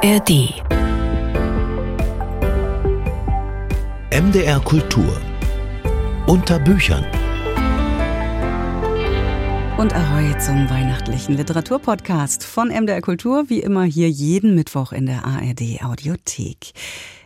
[0.00, 0.30] ARD.
[4.12, 5.20] MDR Kultur.
[6.28, 7.17] Unter Büchern.
[9.78, 15.24] Und Ahoi zum weihnachtlichen Literaturpodcast von MDR Kultur, wie immer hier jeden Mittwoch in der
[15.24, 16.72] ARD Audiothek.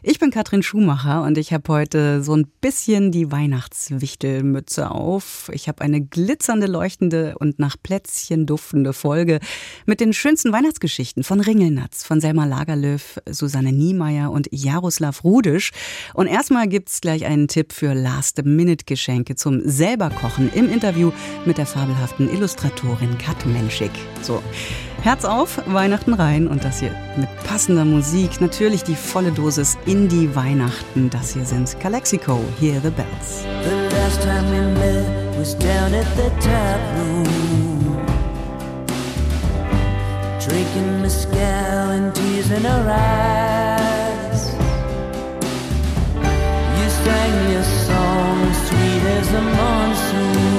[0.05, 5.49] Ich bin Katrin Schumacher und ich habe heute so ein bisschen die Weihnachtswichtelmütze auf.
[5.53, 9.39] Ich habe eine glitzernde, leuchtende und nach Plätzchen duftende Folge
[9.87, 15.71] mit den schönsten Weihnachtsgeschichten von Ringelnatz, von Selma Lagerlöf, Susanne Niemeyer und Jaroslav Rudisch.
[16.15, 21.13] Und erstmal gibt's gleich einen Tipp für Last-Minute-Geschenke zum selberkochen im Interview
[21.45, 23.93] mit der fabelhaften Illustratorin Kat Menschik.
[24.21, 24.43] So.
[25.03, 28.41] Herz auf, Weihnachten rein und das hier mit passender Musik.
[28.41, 31.09] Natürlich die volle Dosis Indie-Weihnachten.
[31.09, 33.45] Das hier sind Calexico, Hear the Bells.
[33.63, 37.97] The last time we met was down at the tap room.
[40.41, 44.51] Drinking mezcal and tears in her eyes.
[46.77, 50.52] You sang a song sweet as the monsoon.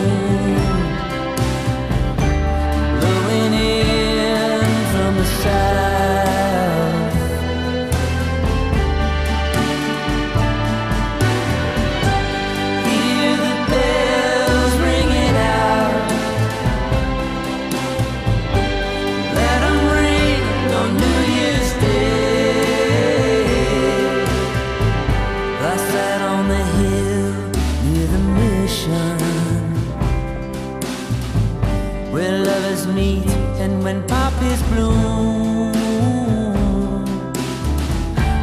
[32.64, 33.28] Lovers meet
[33.60, 35.74] and when poppies bloom.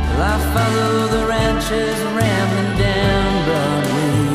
[0.08, 4.26] Well, I follow the ranchers rambling down Broadway,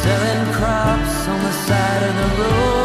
[0.00, 2.81] selling crops on the side of the road.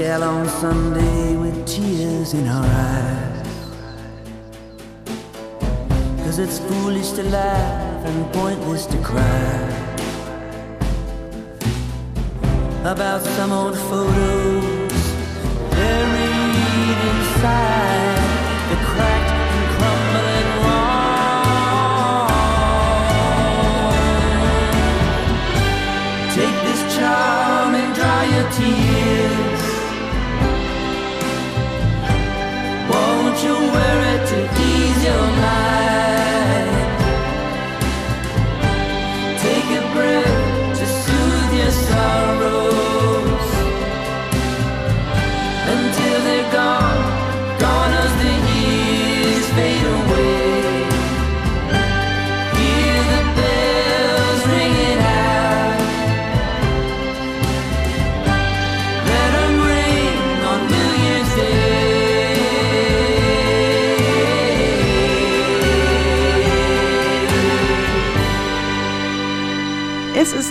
[0.00, 3.46] Mescal on Sunday with tears in our eyes.
[6.24, 9.60] Cause it's foolish to laugh and pointless to cry
[12.84, 15.04] About some old photos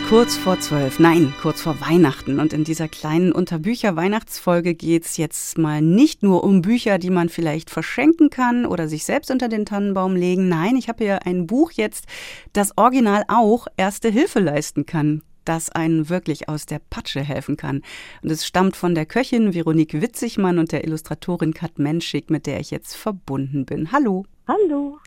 [0.10, 2.40] kurz vor zwölf, nein, kurz vor Weihnachten.
[2.40, 7.70] Und in dieser kleinen Unterbücher-Weihnachtsfolge geht's jetzt mal nicht nur um Bücher, die man vielleicht
[7.70, 10.50] verschenken kann oder sich selbst unter den Tannenbaum legen.
[10.50, 12.06] Nein, ich habe hier ein Buch jetzt,
[12.54, 17.82] das original auch Erste Hilfe leisten kann das einen wirklich aus der Patsche helfen kann.
[18.22, 22.60] Und es stammt von der Köchin Veronique Witzigmann und der Illustratorin Kat Menschik, mit der
[22.60, 23.92] ich jetzt verbunden bin.
[23.92, 24.28] Hallo.
[24.50, 24.98] Hallo.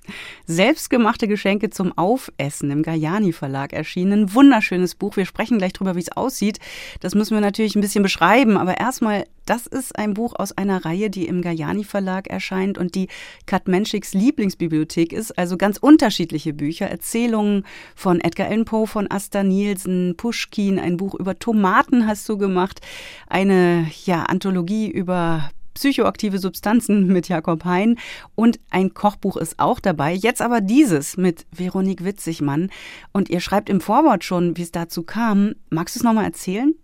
[0.47, 4.35] Selbstgemachte Geschenke zum Aufessen im Gajani Verlag erschienen.
[4.35, 5.17] Wunderschönes Buch.
[5.17, 6.61] Wir sprechen gleich drüber, wie es aussieht.
[7.00, 8.56] Das müssen wir natürlich ein bisschen beschreiben.
[8.56, 12.94] Aber erstmal Das ist ein Buch aus einer Reihe, die im Gajani Verlag erscheint und
[12.94, 13.09] die
[13.44, 15.37] Kat Menschiks Lieblingsbibliothek ist.
[15.37, 16.87] Also ganz unterschiedliche Bücher.
[16.87, 17.65] Erzählungen
[17.97, 22.81] von Edgar Allan Poe, von Asta Nielsen, Pushkin, ein Buch über Tomaten hast du gemacht.
[23.27, 27.99] Eine, ja, Anthologie über psychoaktive Substanzen mit Jakob Hein
[28.35, 30.13] und ein Kochbuch ist auch dabei.
[30.13, 32.71] Jetzt aber dieses mit Veronique Witzigmann.
[33.13, 35.55] Und ihr schreibt im Vorwort schon, wie es dazu kam.
[35.71, 36.75] Magst du es nochmal erzählen?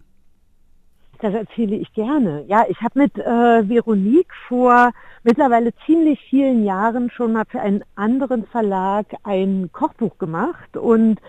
[1.21, 2.45] Das erzähle ich gerne.
[2.47, 4.93] Ja, ich habe mit äh, Veronique vor
[5.25, 11.21] mittlerweile ziemlich vielen Jahren schon mal für einen anderen Verlag ein Kochbuch gemacht und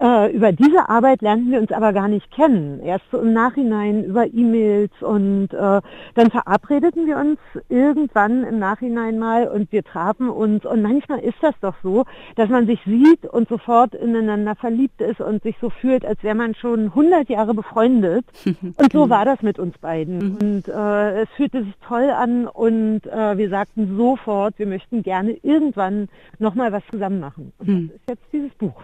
[0.00, 2.80] äh, über diese Arbeit lernten wir uns aber gar nicht kennen.
[2.80, 5.80] Erst so im Nachhinein über E-Mails und äh,
[6.14, 7.38] dann verabredeten wir uns
[7.68, 10.64] irgendwann im Nachhinein mal und wir trafen uns.
[10.64, 12.04] Und manchmal ist das doch so,
[12.36, 16.34] dass man sich sieht und sofort ineinander verliebt ist und sich so fühlt, als wäre
[16.34, 18.24] man schon 100 Jahre befreundet.
[18.76, 20.18] Und so war das mit uns beiden.
[20.18, 20.36] Mhm.
[20.40, 25.36] Und äh, es fühlte sich toll an und äh, wir sagten sofort, wir möchten gerne
[25.42, 26.08] irgendwann
[26.38, 27.52] nochmal was zusammen machen.
[27.58, 27.90] Und das hm.
[27.94, 28.82] ist jetzt dieses Buch.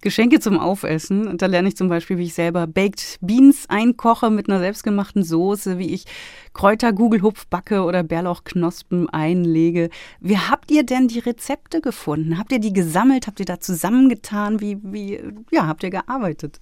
[0.00, 1.26] Geschenke zum Aufessen.
[1.26, 5.22] Und da lerne ich zum Beispiel, wie ich selber Baked Beans einkoche mit einer selbstgemachten
[5.22, 6.04] Soße, wie ich
[6.52, 9.90] Kräuter Gugelhupf backe oder Bärlauchknospen einlege.
[10.20, 12.38] Wie habt ihr denn die Rezepte gefunden?
[12.38, 13.26] Habt ihr die gesammelt?
[13.26, 14.60] Habt ihr da zusammengetan?
[14.60, 15.20] Wie, wie,
[15.50, 16.60] ja, habt ihr gearbeitet?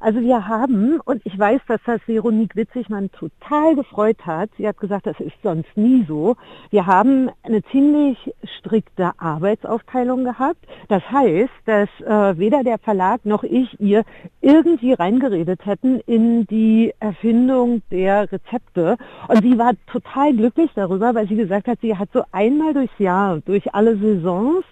[0.00, 4.78] Also wir haben, und ich weiß, dass das Veronique Witzigmann total gefreut hat, sie hat
[4.78, 6.36] gesagt, das ist sonst nie so,
[6.70, 10.64] wir haben eine ziemlich strikte Arbeitsaufteilung gehabt.
[10.88, 14.04] Das heißt, dass äh, weder der Verlag noch ich ihr
[14.40, 18.96] irgendwie reingeredet hätten in die Erfindung der Rezepte.
[19.26, 22.98] Und sie war total glücklich darüber, weil sie gesagt hat, sie hat so einmal durchs
[22.98, 24.64] Jahr, durch alle Saisons,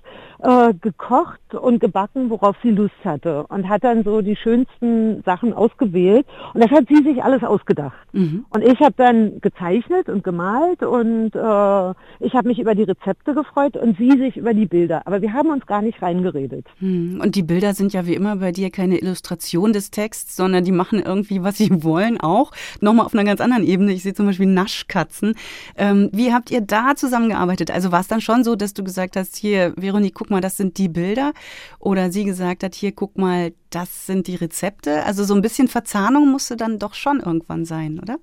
[0.42, 5.52] äh, gekocht und gebacken, worauf sie Lust hatte und hat dann so die schönsten Sachen
[5.52, 7.96] ausgewählt und das hat sie sich alles ausgedacht.
[8.12, 8.44] Mhm.
[8.50, 13.34] Und ich habe dann gezeichnet und gemalt und äh, ich habe mich über die Rezepte
[13.34, 15.02] gefreut und sie sich über die Bilder.
[15.06, 16.66] Aber wir haben uns gar nicht reingeredet.
[16.80, 17.20] Mhm.
[17.22, 20.72] Und die Bilder sind ja wie immer bei dir keine Illustration des Texts, sondern die
[20.72, 22.52] machen irgendwie, was sie wollen, auch.
[22.80, 23.92] Nochmal auf einer ganz anderen Ebene.
[23.92, 25.34] Ich sehe zum Beispiel Naschkatzen.
[25.76, 27.70] Ähm, wie habt ihr da zusammengearbeitet?
[27.70, 30.56] Also war es dann schon so, dass du gesagt hast, hier, Veronique, guck mal, das
[30.56, 31.32] sind die Bilder.
[31.78, 35.04] Oder sie gesagt hat, hier, guck mal, das sind die Rezepte.
[35.04, 38.16] Also so ein bisschen Verzahnung musste dann doch schon irgendwann sein, oder?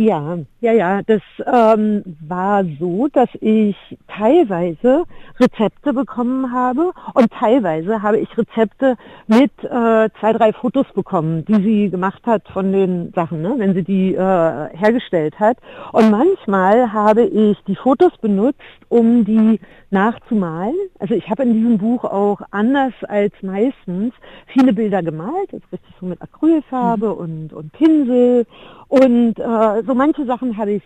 [0.00, 1.02] Ja, ja, ja.
[1.02, 3.76] Das ähm, war so, dass ich
[4.08, 5.04] teilweise
[5.38, 11.62] Rezepte bekommen habe und teilweise habe ich Rezepte mit äh, zwei, drei Fotos bekommen, die
[11.62, 15.58] sie gemacht hat von den Sachen, ne, wenn sie die äh, hergestellt hat.
[15.92, 18.58] Und manchmal habe ich die Fotos benutzt,
[18.88, 19.60] um die
[19.90, 20.76] nachzumalen.
[20.98, 24.14] Also ich habe in diesem Buch auch anders als meistens
[24.46, 27.12] viele Bilder gemalt, also richtig so mit Acrylfarbe mhm.
[27.12, 28.46] und, und Pinsel
[28.88, 30.82] und äh, so manche Sachen habe ich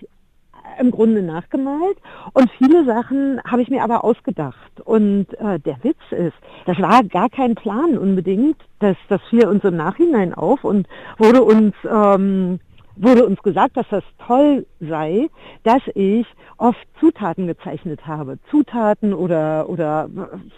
[0.81, 1.99] im Grunde nachgemalt
[2.33, 4.81] und viele Sachen habe ich mir aber ausgedacht.
[4.83, 6.33] Und äh, der Witz ist,
[6.65, 11.43] das war gar kein Plan unbedingt, dass das fiel uns im Nachhinein auf und wurde
[11.43, 12.61] uns ähm,
[12.97, 15.29] wurde uns gesagt, dass das toll sei,
[15.65, 16.27] dass ich
[16.57, 18.39] oft Zutaten gezeichnet habe.
[18.51, 20.09] Zutaten oder oder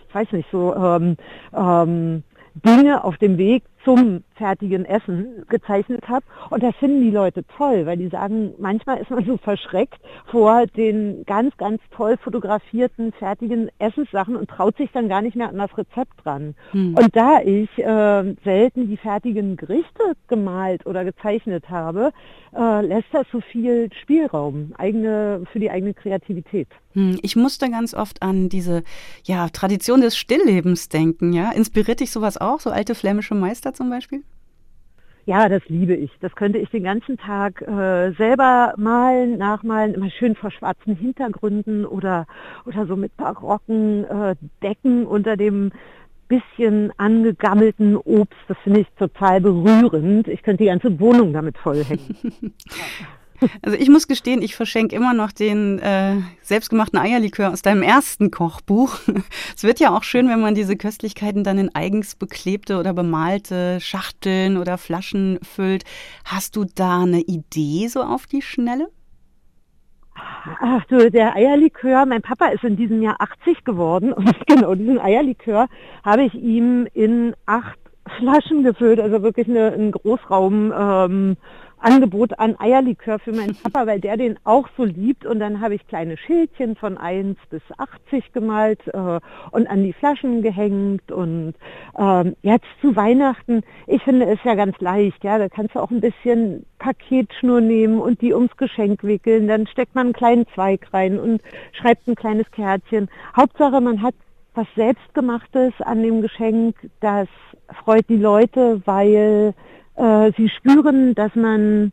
[0.09, 1.17] ich weiß nicht so ähm,
[1.53, 2.23] ähm,
[2.65, 6.27] Dinge auf dem Weg zum fertigen Essen gezeichnet habe.
[6.51, 10.01] Und das finden die Leute toll, weil die sagen, manchmal ist man so verschreckt
[10.31, 15.49] vor den ganz, ganz toll fotografierten, fertigen Essenssachen und traut sich dann gar nicht mehr
[15.49, 16.57] an das Rezept dran.
[16.73, 16.97] Hm.
[16.97, 22.13] Und da ich äh, selten die fertigen Gerichte gemalt oder gezeichnet habe,
[22.57, 26.69] äh, lässt das so viel Spielraum eigene, für die eigene Kreativität.
[26.97, 27.19] Hm.
[27.23, 28.83] Ich musste ganz oft an diese
[29.25, 31.33] ja, Tradition des Stilllebens denken.
[31.33, 31.53] Ja?
[31.53, 34.23] Inspiriert dich sowas auch, so alte flämische Meister zum Beispiel?
[35.27, 36.13] Ja, das liebe ich.
[36.21, 41.85] Das könnte ich den ganzen Tag äh, selber malen, nachmalen, immer schön vor schwarzen Hintergründen
[41.85, 42.27] oder,
[42.65, 45.73] oder so mit barocken äh, Decken unter dem
[46.29, 48.39] bisschen angegammelten Obst.
[48.49, 50.29] Das finde ich total berührend.
[50.29, 52.17] Ich könnte die ganze Wohnung damit vollhängen.
[53.63, 58.31] Also ich muss gestehen, ich verschenke immer noch den äh, selbstgemachten Eierlikör aus deinem ersten
[58.31, 58.99] Kochbuch.
[59.57, 63.79] es wird ja auch schön, wenn man diese Köstlichkeiten dann in eigens beklebte oder bemalte
[63.81, 65.85] Schachteln oder Flaschen füllt.
[66.25, 68.89] Hast du da eine Idee so auf die Schnelle?
[70.61, 74.99] Ach du, der Eierlikör, mein Papa ist in diesem Jahr 80 geworden und genau diesen
[74.99, 75.69] Eierlikör
[76.05, 77.79] habe ich ihm in acht
[78.19, 81.37] Flaschen gefüllt, also wirklich eine, ein Großraum ähm,
[81.79, 85.27] Angebot an Eierlikör für meinen Papa, weil der den auch so liebt.
[85.27, 89.93] Und dann habe ich kleine Schildchen von 1 bis 80 gemalt äh, und an die
[89.93, 91.13] Flaschen gehängt.
[91.13, 91.55] Und
[91.99, 95.23] ähm, jetzt zu Weihnachten, ich finde es ja ganz leicht.
[95.23, 99.49] Ja, da kannst du auch ein bisschen Paketschnur nehmen und die ums Geschenk wickeln.
[99.49, 101.43] Dann steckt man einen kleinen Zweig rein und
[101.73, 103.09] schreibt ein kleines Kärtchen.
[103.37, 104.15] Hauptsache, man hat
[104.55, 106.77] was Selbstgemachtes an dem Geschenk.
[107.01, 107.29] Das
[107.85, 109.55] freut die Leute, weil
[109.97, 111.93] äh, sie spüren, dass man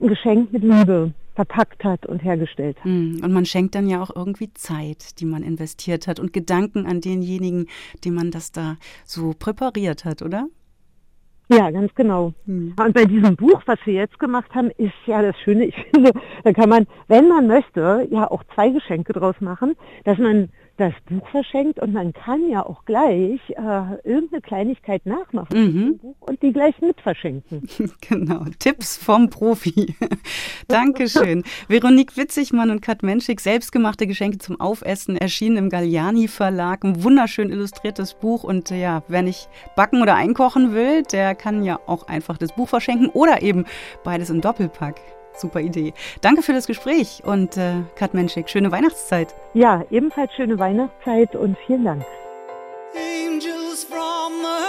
[0.00, 2.84] ein Geschenk mit Liebe verpackt hat und hergestellt hat.
[2.84, 6.84] Hm, und man schenkt dann ja auch irgendwie Zeit, die man investiert hat und Gedanken
[6.86, 7.68] an denjenigen,
[8.04, 10.48] dem man das da so präpariert hat, oder?
[11.50, 12.34] Ja, ganz genau.
[12.44, 12.74] Hm.
[12.78, 16.12] Und bei diesem Buch, was wir jetzt gemacht haben, ist ja das Schöne, ich finde,
[16.44, 20.94] da kann man, wenn man möchte, ja auch zwei Geschenke draus machen, dass man das
[21.06, 26.00] Buch verschenkt und man kann ja auch gleich äh, irgendeine Kleinigkeit nachmachen mhm.
[26.20, 27.68] Und die gleich mit verschenken.
[28.08, 29.94] Genau, Tipps vom Profi.
[30.68, 31.42] Dankeschön.
[31.68, 36.84] Veronique Witzigmann und Kat Menschik, selbstgemachte Geschenke zum Aufessen, erschienen im Galliani Verlag.
[36.84, 41.64] Ein wunderschön illustriertes Buch und äh, ja, wer nicht backen oder einkochen will, der kann
[41.64, 43.64] ja auch einfach das Buch verschenken oder eben
[44.04, 45.00] beides im Doppelpack.
[45.38, 45.94] Super Idee.
[46.20, 49.34] Danke für das Gespräch und äh, Kat Menschik, schöne Weihnachtszeit.
[49.54, 52.04] Ja, ebenfalls schöne Weihnachtszeit und vielen Dank.
[52.94, 54.67] Angels from the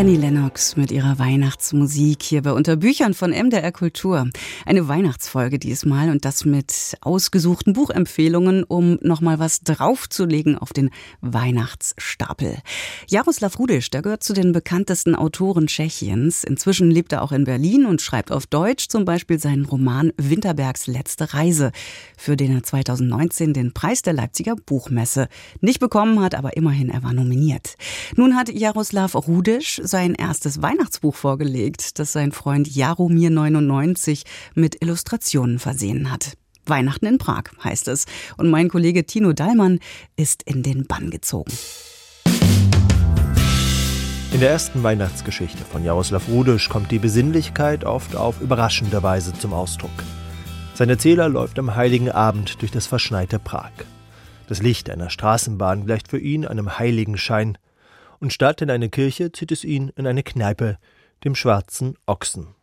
[0.00, 4.30] Annie Lennox mit ihrer Weihnachtsmusik hier bei Unterbüchern von MDR Kultur.
[4.64, 10.88] Eine Weihnachtsfolge diesmal und das mit ausgesuchten Buchempfehlungen, um nochmal was draufzulegen auf den
[11.20, 12.56] Weihnachtsstapel.
[13.08, 16.44] Jaroslav Rudisch, der gehört zu den bekanntesten Autoren Tschechiens.
[16.44, 20.86] Inzwischen lebt er auch in Berlin und schreibt auf Deutsch zum Beispiel seinen Roman Winterbergs
[20.86, 21.72] letzte Reise,
[22.16, 25.28] für den er 2019 den Preis der Leipziger Buchmesse
[25.60, 27.74] nicht bekommen hat, aber immerhin er war nominiert.
[28.16, 35.58] Nun hat Jaroslav Rudisch sein erstes Weihnachtsbuch vorgelegt, das sein Freund Jaromir 99 mit Illustrationen
[35.58, 36.36] versehen hat.
[36.66, 38.06] Weihnachten in Prag heißt es.
[38.36, 39.80] Und mein Kollege Tino Dallmann
[40.16, 41.52] ist in den Bann gezogen.
[44.32, 49.52] In der ersten Weihnachtsgeschichte von Jaroslav Rudisch kommt die Besinnlichkeit oft auf überraschende Weise zum
[49.52, 49.90] Ausdruck.
[50.74, 53.72] Sein Erzähler läuft am heiligen Abend durch das verschneite Prag.
[54.46, 57.58] Das Licht einer Straßenbahn gleicht für ihn einem heiligen Schein,
[58.20, 60.78] und statt in eine Kirche zieht es ihn in eine Kneipe,
[61.24, 62.54] dem schwarzen Ochsen.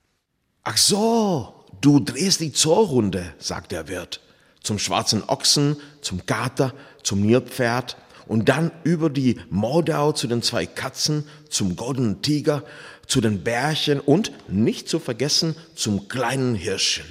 [0.64, 4.22] Ach so, du drehst die Zollrunde, sagt der Wirt.
[4.62, 6.74] Zum schwarzen Ochsen, zum Kater,
[7.04, 7.98] zum Nilpferd
[8.28, 12.64] und dann über die Moldau zu den zwei Katzen, zum goldenen Tiger,
[13.06, 17.06] zu den Bärchen und, nicht zu vergessen, zum kleinen Hirschen.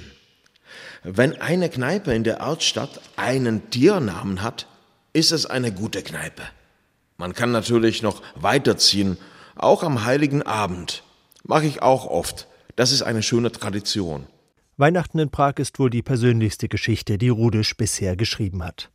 [1.03, 4.67] Wenn eine Kneipe in der Altstadt einen Tiernamen hat,
[5.13, 6.43] ist es eine gute Kneipe.
[7.17, 9.17] Man kann natürlich noch weiterziehen,
[9.55, 11.03] auch am heiligen Abend.
[11.43, 12.47] Mache ich auch oft.
[12.75, 14.27] Das ist eine schöne Tradition.
[14.77, 18.91] Weihnachten in Prag ist wohl die persönlichste Geschichte, die Rudisch bisher geschrieben hat.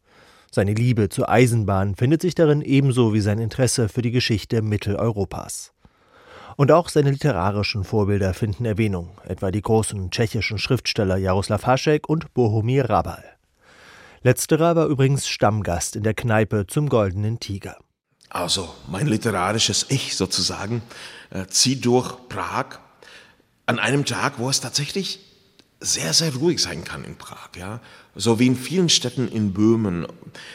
[0.52, 5.72] Seine Liebe zur Eisenbahn findet sich darin ebenso wie sein Interesse für die Geschichte Mitteleuropas.
[6.56, 12.34] Und auch seine literarischen Vorbilder finden Erwähnung, etwa die großen tschechischen Schriftsteller Jaroslav Hašek und
[12.34, 13.24] Bohumir Rabal.
[14.22, 17.78] Letzterer war übrigens Stammgast in der Kneipe zum Goldenen Tiger.
[18.32, 20.80] Also mein literarisches Ich sozusagen
[21.28, 22.78] äh, zieht durch Prag
[23.66, 25.20] an einem Tag, wo es tatsächlich
[25.80, 27.80] sehr, sehr ruhig sein kann in Prag, ja.
[28.14, 30.06] So wie in vielen Städten in Böhmen.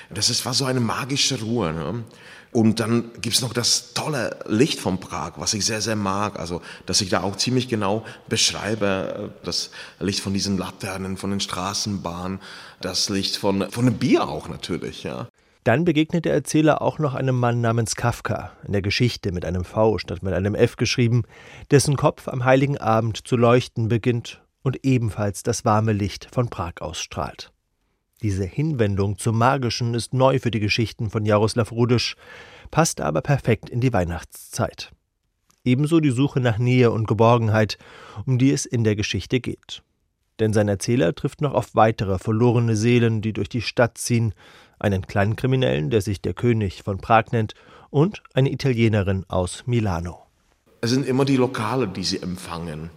[0.10, 1.72] Das ist, war so eine magische Ruhe.
[1.72, 2.04] Ne?
[2.52, 6.40] Und dann gibt's noch das tolle Licht von Prag, was ich sehr, sehr mag.
[6.40, 9.70] Also, dass ich da auch ziemlich genau beschreibe, äh, das
[10.00, 12.40] Licht von diesen Laternen, von den Straßenbahnen,
[12.82, 15.28] das Licht von, von dem Bier auch natürlich, ja.
[15.68, 19.66] Dann begegnet der Erzähler auch noch einem Mann namens Kafka, in der Geschichte mit einem
[19.66, 21.24] V statt mit einem F geschrieben,
[21.72, 26.76] dessen Kopf am heiligen Abend zu leuchten beginnt und ebenfalls das warme Licht von Prag
[26.80, 27.52] ausstrahlt.
[28.22, 32.16] Diese Hinwendung zum Magischen ist neu für die Geschichten von Jaroslav Rudisch,
[32.72, 34.94] passt aber perfekt in die Weihnachtszeit.
[35.66, 37.78] Ebenso die Suche nach Nähe und Geborgenheit,
[38.26, 39.84] um die es in der Geschichte geht.
[40.40, 44.34] Denn sein Erzähler trifft noch auf weitere verlorene Seelen, die durch die Stadt ziehen,
[44.80, 47.54] einen kleinen Kriminellen, der sich der König von Prag nennt,
[47.90, 50.26] und eine Italienerin aus Milano.
[50.82, 52.90] Es sind immer die Lokale, die sie empfangen.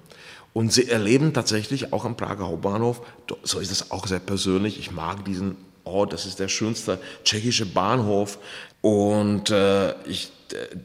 [0.53, 3.03] Und sie erleben tatsächlich auch am Prager Hauptbahnhof,
[3.45, 7.67] so ist es auch sehr persönlich, ich mag diesen Ort, das ist der schönste tschechische
[7.67, 8.39] Bahnhof.
[8.81, 10.33] Und äh, ich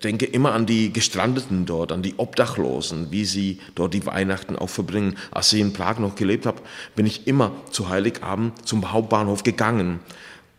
[0.04, 4.70] denke immer an die Gestrandeten dort, an die Obdachlosen, wie sie dort die Weihnachten auch
[4.70, 5.18] verbringen.
[5.32, 6.62] Als ich in Prag noch gelebt habe,
[6.96, 10.00] bin ich immer zu Heiligabend zum Hauptbahnhof gegangen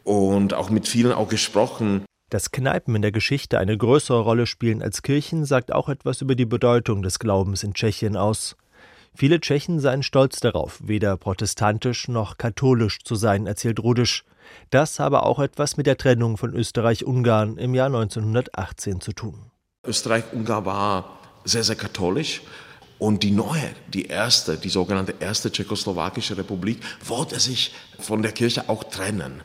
[0.06, 2.04] und auch mit vielen auch gesprochen.
[2.30, 6.34] Dass Kneipen in der Geschichte eine größere Rolle spielen als Kirchen, sagt auch etwas über
[6.34, 8.56] die Bedeutung des Glaubens in Tschechien aus.
[9.14, 14.24] Viele Tschechen seien stolz darauf, weder protestantisch noch katholisch zu sein, erzählt Rudisch.
[14.70, 19.50] Das habe auch etwas mit der Trennung von Österreich-Ungarn im Jahr 1918 zu tun.
[19.86, 22.42] Österreich-Ungarn war sehr, sehr katholisch.
[22.98, 28.68] Und die neue, die erste, die sogenannte erste tschechoslowakische Republik, wollte sich von der Kirche
[28.68, 29.42] auch trennen.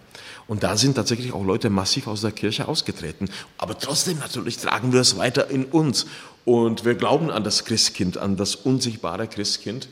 [0.48, 3.30] Und da sind tatsächlich auch Leute massiv aus der Kirche ausgetreten.
[3.58, 6.08] Aber trotzdem natürlich tragen wir es weiter in uns.
[6.46, 9.88] Und wir glauben an das Christkind, an das unsichtbare Christkind.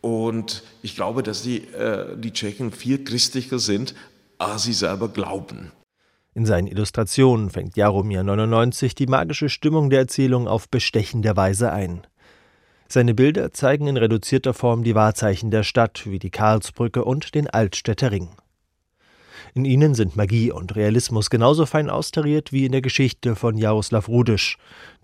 [0.00, 3.94] Und ich glaube, dass die, äh, die Tschechen viel christlicher sind,
[4.38, 5.70] als sie selber glauben.
[6.34, 12.06] In seinen Illustrationen fängt Jaromir 99 die magische Stimmung der Erzählung auf bestechende Weise ein.
[12.88, 17.48] Seine Bilder zeigen in reduzierter Form die Wahrzeichen der Stadt, wie die Karlsbrücke und den
[17.48, 18.30] Altstädter Ring.
[19.54, 24.08] In ihnen sind Magie und Realismus genauso fein austariert wie in der Geschichte von Jaroslav
[24.08, 24.56] Rudisch,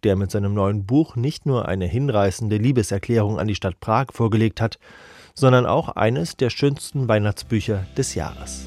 [0.04, 4.62] der mit seinem neuen Buch nicht nur eine hinreißende Liebeserklärung an die Stadt Prag vorgelegt
[4.62, 4.78] hat,
[5.34, 8.66] sondern auch eines der schönsten Weihnachtsbücher des Jahres.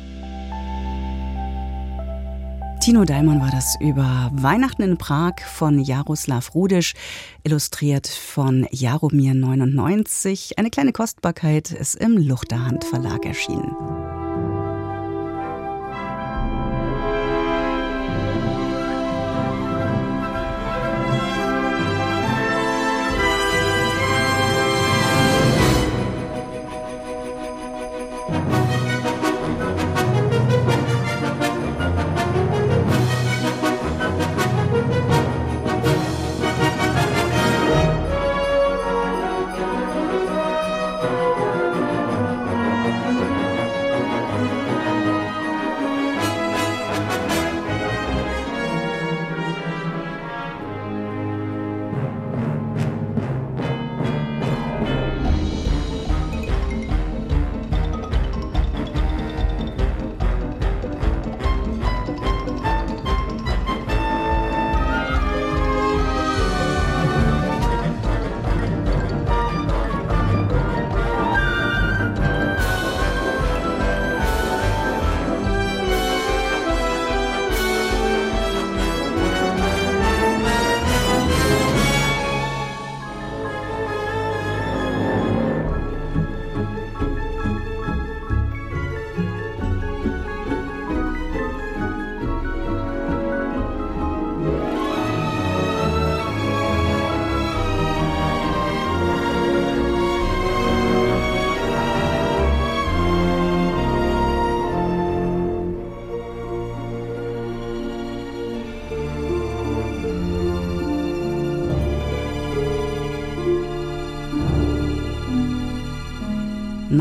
[2.79, 6.93] Tino Daimann war das über Weihnachten in Prag von Jaroslav Rudisch,
[7.43, 10.59] illustriert von Jaromir 99.
[10.59, 14.20] Eine kleine Kostbarkeit ist im Luchterhand Verlag erschienen.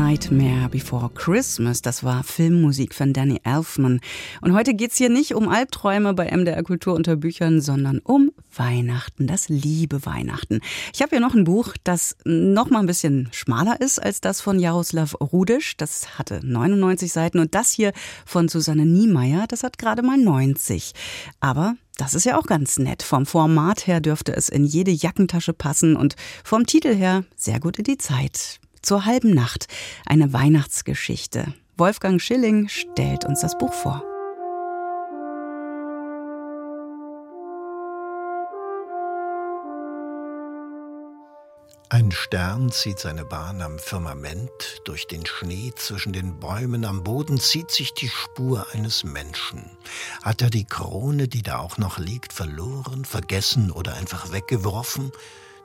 [0.03, 1.83] Nightmare Before Christmas.
[1.83, 3.99] Das war Filmmusik von Danny Elfman.
[4.41, 9.27] Und heute geht's hier nicht um Albträume bei MDR Kultur unter Büchern, sondern um Weihnachten,
[9.27, 10.61] das liebe Weihnachten.
[10.91, 14.41] Ich habe hier noch ein Buch, das noch mal ein bisschen schmaler ist als das
[14.41, 15.77] von Jaroslav Rudisch.
[15.77, 17.37] Das hatte 99 Seiten.
[17.37, 17.93] Und das hier
[18.25, 20.93] von Susanne Niemeyer, das hat gerade mal 90.
[21.41, 23.03] Aber das ist ja auch ganz nett.
[23.03, 27.77] Vom Format her dürfte es in jede Jackentasche passen und vom Titel her sehr gut
[27.77, 29.67] in die Zeit zur halben Nacht,
[30.05, 31.53] eine Weihnachtsgeschichte.
[31.77, 34.03] Wolfgang Schilling stellt uns das Buch vor.
[41.93, 47.37] Ein Stern zieht seine Bahn am Firmament, durch den Schnee zwischen den Bäumen am Boden
[47.37, 49.69] zieht sich die Spur eines Menschen.
[50.23, 55.11] Hat er die Krone, die da auch noch liegt, verloren, vergessen oder einfach weggeworfen?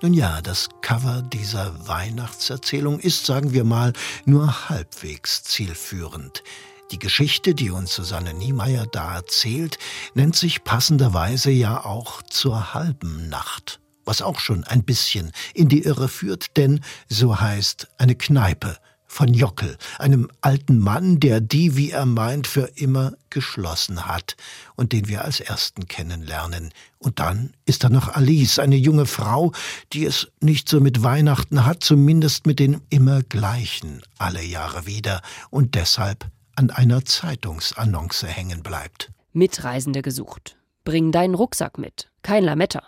[0.02, 3.94] Nun ja, das Cover dieser Weihnachtserzählung ist, sagen wir mal,
[4.26, 6.42] nur halbwegs zielführend.
[6.90, 9.78] Die Geschichte, die uns Susanne Niemeyer da erzählt,
[10.14, 15.82] nennt sich passenderweise ja auch zur halben Nacht, was auch schon ein bisschen in die
[15.82, 18.76] Irre führt, denn so heißt eine Kneipe
[19.16, 24.37] von Jockel, einem alten Mann, der die, wie er meint, für immer geschlossen hat
[24.74, 26.70] und den wir als ersten kennenlernen.
[26.98, 29.52] Und dann ist da noch Alice, eine junge Frau,
[29.94, 35.22] die es nicht so mit Weihnachten hat, zumindest mit den immer gleichen alle Jahre wieder
[35.48, 39.12] und deshalb an einer Zeitungsannonce hängen bleibt.
[39.33, 40.59] Mitreisende gesucht.
[40.85, 42.11] Bring deinen Rucksack mit.
[42.20, 42.83] Kein Lametta.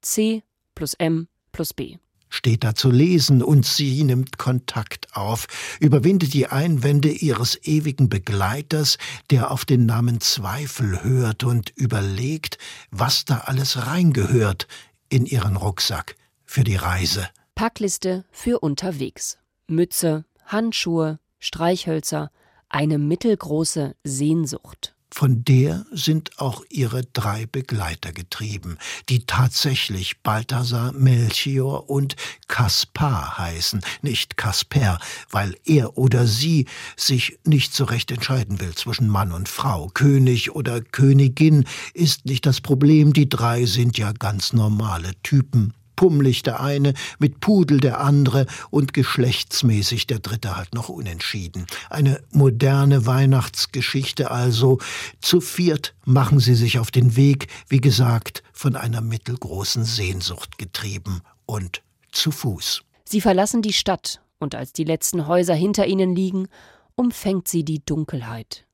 [0.00, 0.42] C
[0.74, 1.98] plus M plus B
[2.30, 5.46] steht da zu lesen, und sie nimmt Kontakt auf,
[5.80, 8.96] überwindet die Einwände ihres ewigen Begleiters,
[9.28, 12.56] der auf den Namen Zweifel hört und überlegt,
[12.90, 14.66] was da alles reingehört
[15.10, 16.14] in ihren Rucksack
[16.44, 17.28] für die Reise.
[17.54, 19.36] Packliste für unterwegs.
[19.66, 22.30] Mütze, Handschuhe, Streichhölzer,
[22.68, 24.94] eine mittelgroße Sehnsucht.
[25.12, 32.16] Von der sind auch ihre drei Begleiter getrieben, die tatsächlich Balthasar, Melchior und
[32.48, 34.98] Kaspar heißen, nicht Kasper,
[35.30, 39.88] weil er oder sie sich nicht so recht entscheiden will zwischen Mann und Frau.
[39.88, 46.42] König oder Königin ist nicht das Problem, die drei sind ja ganz normale Typen pummelig
[46.42, 51.66] der eine, mit Pudel der andere und geschlechtsmäßig der dritte halt noch unentschieden.
[51.90, 54.78] Eine moderne Weihnachtsgeschichte also.
[55.20, 61.20] Zu viert machen sie sich auf den Weg, wie gesagt, von einer mittelgroßen Sehnsucht getrieben
[61.44, 61.82] und
[62.12, 62.80] zu Fuß.
[63.04, 66.48] Sie verlassen die Stadt, und als die letzten Häuser hinter ihnen liegen,
[66.94, 68.64] umfängt sie die Dunkelheit.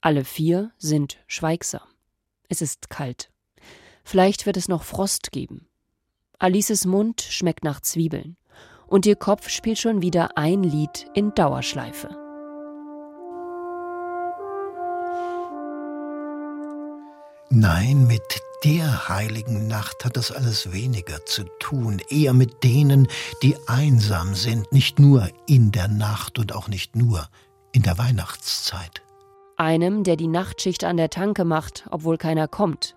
[0.00, 1.82] Alle vier sind schweigsam.
[2.48, 3.32] Es ist kalt.
[4.04, 5.66] Vielleicht wird es noch Frost geben.
[6.38, 8.36] Alices Mund schmeckt nach Zwiebeln
[8.86, 12.08] und ihr Kopf spielt schon wieder ein Lied in Dauerschleife.
[17.48, 18.22] Nein, mit
[18.64, 23.08] der heiligen Nacht hat das alles weniger zu tun, eher mit denen,
[23.42, 27.28] die einsam sind, nicht nur in der Nacht und auch nicht nur
[27.72, 29.02] in der Weihnachtszeit.
[29.56, 32.94] Einem, der die Nachtschicht an der Tanke macht, obwohl keiner kommt.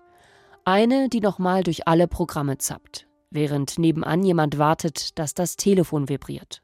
[0.64, 6.62] Eine, die nochmal durch alle Programme zappt während nebenan jemand wartet, dass das Telefon vibriert.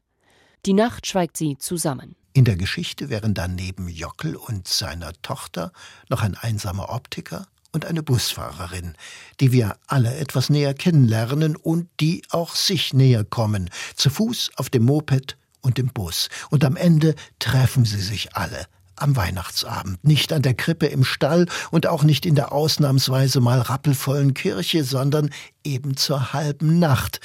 [0.65, 2.15] Die Nacht schweigt sie zusammen.
[2.33, 5.71] In der Geschichte wären dann neben Jockel und seiner Tochter
[6.09, 8.95] noch ein einsamer Optiker und eine Busfahrerin,
[9.39, 14.69] die wir alle etwas näher kennenlernen und die auch sich näher kommen, zu Fuß, auf
[14.69, 16.29] dem Moped und im Bus.
[16.49, 21.47] Und am Ende treffen sie sich alle am Weihnachtsabend, nicht an der Krippe im Stall
[21.71, 25.29] und auch nicht in der ausnahmsweise mal rappelvollen Kirche, sondern
[25.63, 27.19] eben zur halben Nacht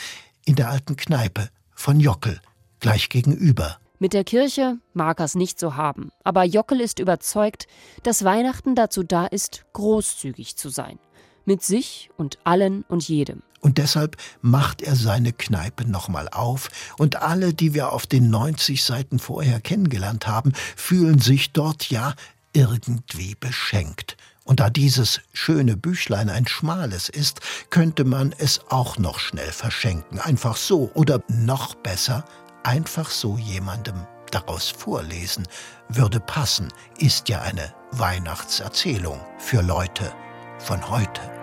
[0.45, 2.41] in der alten Kneipe von Jockel,
[2.81, 3.79] gleich gegenüber.
[3.99, 7.67] Mit der Kirche mag er es nicht so haben, aber Jockel ist überzeugt,
[8.03, 10.99] dass Weihnachten dazu da ist, großzügig zu sein.
[11.45, 13.43] Mit sich und allen und jedem.
[13.63, 18.85] Und deshalb macht er seine Kneipe nochmal auf, und alle, die wir auf den 90
[18.85, 22.15] Seiten vorher kennengelernt haben, fühlen sich dort ja
[22.53, 24.17] irgendwie beschenkt.
[24.45, 30.19] Und da dieses schöne Büchlein ein schmales ist, könnte man es auch noch schnell verschenken.
[30.19, 32.25] Einfach so oder noch besser,
[32.65, 33.95] einfach so jemandem
[34.33, 35.47] daraus vorlesen,
[35.89, 40.13] würde passen, ist ja eine Weihnachtserzählung für Leute
[40.59, 41.42] von heute.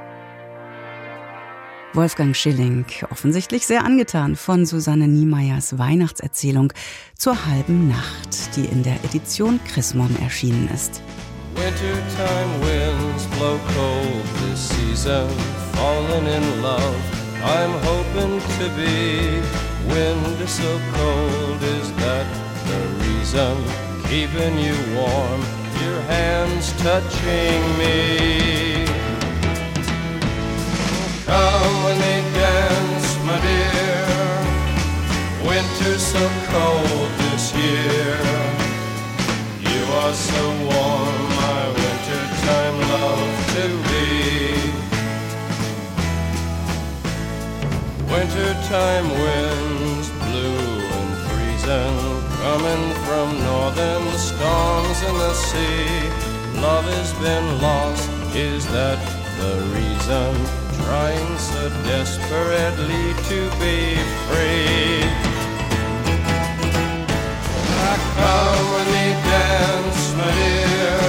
[1.93, 6.71] Wolfgang Schilling, offensichtlich sehr angetan von Susanne Niemeyers Weihnachtserzählung
[7.17, 11.01] zur halben Nacht, die in der Edition Chrismon erschienen ist.
[11.55, 15.27] Wintertime winds blow cold this season,
[15.73, 16.95] falling in love.
[17.43, 19.41] I'm hoping to be
[19.91, 22.25] wind so cold is that
[22.67, 23.57] the reason
[24.03, 25.41] keeping you warm,
[25.81, 28.88] your hands touching me.
[31.29, 34.01] Come when they dance, my dear.
[35.47, 38.17] Winter's so cold this year.
[39.61, 44.07] You are so warm, my wintertime love to be.
[48.11, 51.97] Wintertime winds blue and freezing,
[52.41, 56.09] coming from northern storms in the sea.
[56.59, 58.97] Love has been lost, is that
[59.37, 60.68] the reason?
[60.85, 65.03] Trying so desperately to be free.
[67.91, 68.87] I come when
[69.29, 70.99] dance, my dear.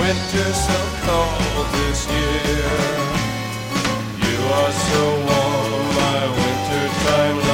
[0.00, 2.74] Winter so cold this year.
[4.26, 7.47] You are so warm, my wintertime love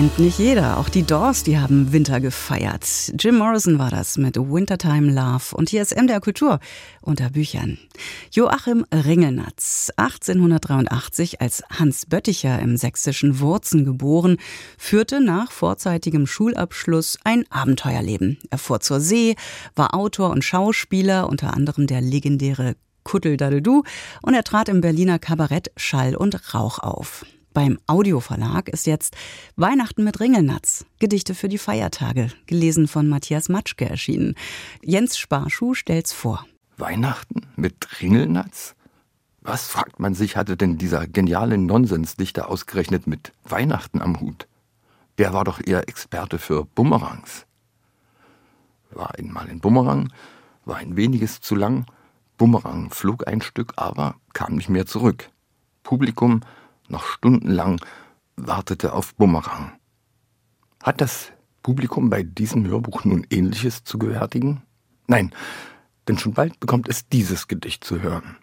[0.00, 0.78] Kennt nicht jeder.
[0.78, 3.12] Auch die Doors, die haben Winter gefeiert.
[3.18, 5.54] Jim Morrison war das mit Wintertime Love.
[5.54, 6.58] Und hier ist MDR Kultur
[7.02, 7.76] unter Büchern.
[8.32, 14.38] Joachim Ringelnatz, 1883 als Hans Bötticher im sächsischen Wurzen geboren,
[14.78, 18.38] führte nach vorzeitigem Schulabschluss ein Abenteuerleben.
[18.48, 19.36] Er fuhr zur See,
[19.74, 23.82] war Autor und Schauspieler, unter anderem der legendäre Kuddeldaddeldu,
[24.22, 27.26] und er trat im Berliner Kabarett Schall und Rauch auf.
[27.52, 29.16] Beim Audioverlag ist jetzt
[29.56, 34.36] Weihnachten mit Ringelnatz, Gedichte für die Feiertage, gelesen von Matthias Matschke erschienen.
[34.82, 36.46] Jens Sparschuh stellt's vor.
[36.76, 38.76] Weihnachten mit Ringelnatz?
[39.40, 44.46] Was, fragt man sich, hatte denn dieser geniale Nonsensdichter ausgerechnet mit Weihnachten am Hut?
[45.18, 47.46] Der war doch eher Experte für Bumerangs.
[48.92, 50.12] War einmal ein Bumerang,
[50.64, 51.86] war ein weniges zu lang,
[52.38, 55.30] Bumerang flog ein Stück, aber kam nicht mehr zurück.
[55.82, 56.42] Publikum
[56.90, 57.80] noch stundenlang
[58.36, 59.72] wartete auf Bumerang.
[60.82, 64.62] Hat das Publikum bei diesem Hörbuch nun Ähnliches zu gewärtigen?
[65.06, 65.34] Nein,
[66.08, 68.36] denn schon bald bekommt es dieses Gedicht zu hören.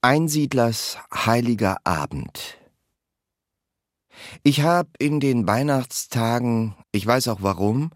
[0.00, 2.58] Einsiedlers heiliger Abend.
[4.42, 7.90] Ich hab in den Weihnachtstagen, ich weiß auch warum,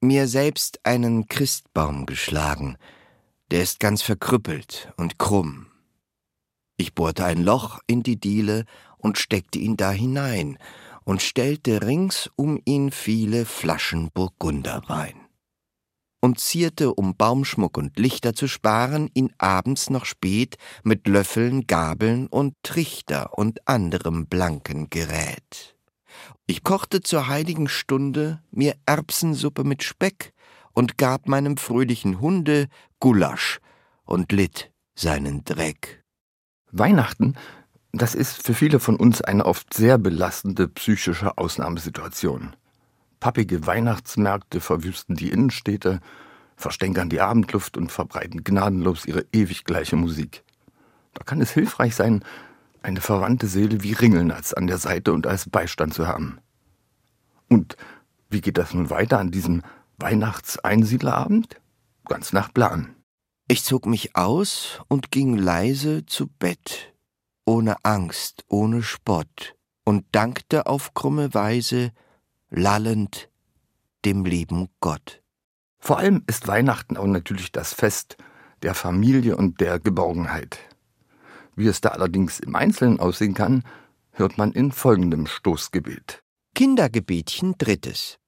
[0.00, 2.76] mir selbst einen Christbaum geschlagen.
[3.50, 5.66] Der ist ganz verkrüppelt und krumm.
[6.76, 8.64] Ich bohrte ein Loch in die Diele
[9.04, 10.58] und steckte ihn da hinein
[11.04, 15.24] und stellte rings um ihn viele Flaschen Burgunderwein
[16.24, 22.28] und zierte, um Baumschmuck und Lichter zu sparen, ihn abends noch spät mit Löffeln, Gabeln
[22.28, 25.76] und Trichter und anderem blanken Gerät.
[26.46, 30.32] Ich kochte zur heiligen Stunde mir Erbsensuppe mit Speck
[30.72, 32.68] und gab meinem fröhlichen Hunde
[33.00, 33.60] Gulasch
[34.04, 36.04] und litt seinen Dreck.
[36.72, 37.34] Weihnachten
[37.96, 42.56] Das ist für viele von uns eine oft sehr belastende psychische Ausnahmesituation.
[43.20, 46.00] Pappige Weihnachtsmärkte verwüsten die Innenstädte,
[46.56, 50.42] verstänkern die Abendluft und verbreiten gnadenlos ihre ewig gleiche Musik.
[51.12, 52.24] Da kann es hilfreich sein,
[52.82, 56.38] eine verwandte Seele wie Ringelnatz an der Seite und als Beistand zu haben.
[57.48, 57.76] Und
[58.28, 59.62] wie geht das nun weiter an diesem
[59.98, 61.60] Weihnachtseinsiedlerabend?
[62.06, 62.96] Ganz nach Plan.
[63.46, 66.93] Ich zog mich aus und ging leise zu Bett
[67.44, 69.54] ohne Angst, ohne Spott,
[69.84, 71.92] und dankte auf krumme Weise,
[72.50, 73.30] lallend,
[74.04, 75.22] dem lieben Gott.
[75.78, 78.16] Vor allem ist Weihnachten auch natürlich das Fest
[78.62, 80.58] der Familie und der Geborgenheit.
[81.54, 83.62] Wie es da allerdings im Einzelnen aussehen kann,
[84.12, 86.22] hört man in folgendem Stoßgebet.
[86.54, 88.18] Kindergebetchen drittes.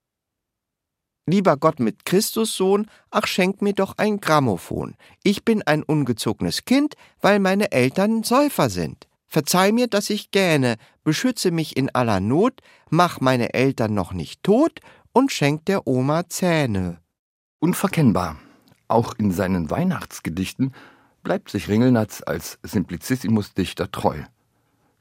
[1.29, 4.95] Lieber Gott mit Christussohn, ach schenk mir doch ein Grammophon.
[5.25, 9.09] Ich bin ein ungezogenes Kind, weil meine Eltern Säufer sind.
[9.27, 12.61] Verzeih mir, dass ich gähne, beschütze mich in aller Not,
[12.91, 14.79] mach meine Eltern noch nicht tot
[15.13, 16.99] und schenk der Oma Zähne.
[17.59, 18.37] Unverkennbar.
[18.87, 20.73] Auch in seinen Weihnachtsgedichten
[21.25, 24.23] bleibt sich Ringelnatz als Simplicissimus-Dichter treu.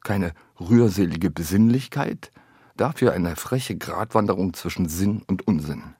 [0.03, 2.31] Keine rührselige Besinnlichkeit,
[2.77, 5.94] dafür eine freche Gratwanderung zwischen Sinn und Unsinn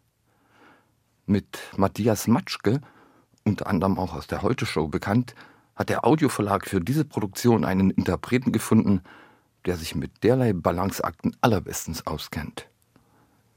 [1.26, 2.82] mit Matthias Matschke,
[3.44, 5.36] unter anderem auch aus der Heute-Show bekannt,
[5.76, 9.02] hat der Audioverlag für diese Produktion einen Interpreten gefunden,
[9.66, 12.68] der sich mit derlei Balanceakten allerbestens auskennt.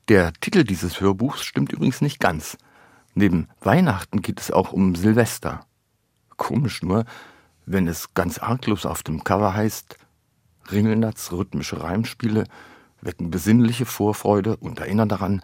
[0.09, 2.57] Der Titel dieses Hörbuchs stimmt übrigens nicht ganz.
[3.15, 5.61] Neben Weihnachten geht es auch um Silvester.
[6.37, 7.05] Komisch nur,
[7.67, 9.99] wenn es ganz arglos auf dem Cover heißt,
[10.71, 12.45] Ringelnatz rhythmische Reimspiele
[13.01, 15.43] wecken besinnliche Vorfreude und erinnern daran,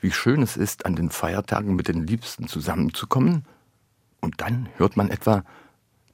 [0.00, 3.44] wie schön es ist, an den Feiertagen mit den Liebsten zusammenzukommen,
[4.20, 5.44] und dann hört man etwa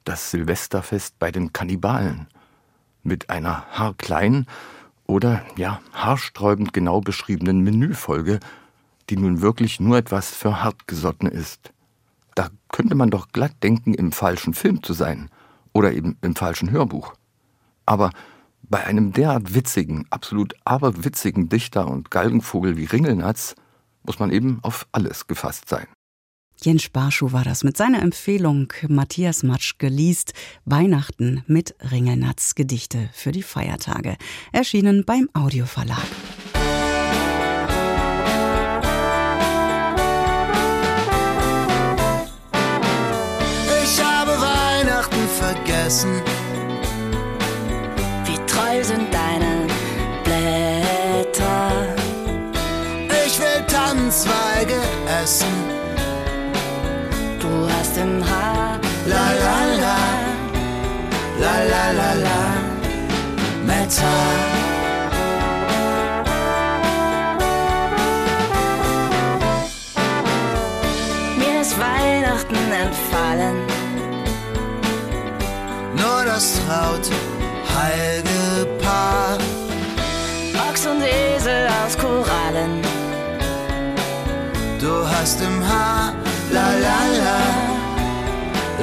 [0.03, 2.27] das Silvesterfest bei den Kannibalen
[3.01, 4.45] mit einer haarkleinen
[5.07, 8.39] oder ja haarsträubend genau beschriebenen Menüfolge,
[9.09, 11.71] die nun wirklich nur etwas für Hartgesottene ist.
[12.35, 15.29] Da könnte man doch glatt denken, im falschen Film zu sein
[15.73, 17.13] oder eben im falschen Hörbuch.
[17.85, 18.11] Aber
[18.61, 23.55] bei einem derart witzigen, absolut aberwitzigen Dichter und Galgenvogel wie Ringelnatz
[24.03, 25.87] muss man eben auf alles gefasst sein.
[26.61, 28.71] Jens Sparschuh war das mit seiner Empfehlung.
[28.87, 34.15] Matthias Matschke liest Weihnachten mit Ringelnatz Gedichte für die Feiertage.
[34.53, 35.97] Erschienen beim Audioverlag.
[43.83, 46.21] Ich habe Weihnachten vergessen.
[48.25, 49.22] Wie treu sind deine
[55.23, 55.53] essen.
[57.39, 59.97] Du hast im Haar La la la,
[61.43, 62.41] la la la la,
[63.67, 64.41] Metall.
[71.37, 73.57] Mir ist Weihnachten entfallen.
[76.01, 77.11] Nur das traute,
[77.75, 79.37] heilige Paar.
[80.69, 82.92] Ochs und Esel aus Korallen.
[84.83, 86.13] Du hast im Haar,
[86.51, 87.37] la la la,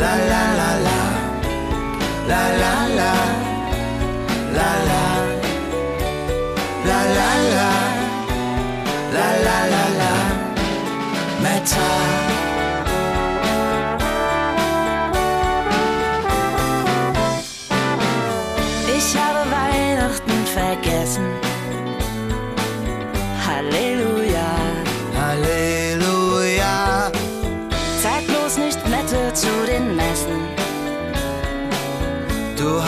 [0.01, 1.01] la la la la,
[2.27, 3.40] la la la, la